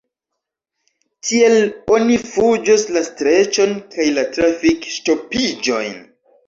Tiel 1.29 1.57
oni 1.97 2.17
fuĝos 2.23 2.89
la 2.97 3.05
streĉon 3.11 3.79
kaj 3.93 4.11
la 4.19 4.27
trafikŝtopiĝojn! 4.39 5.99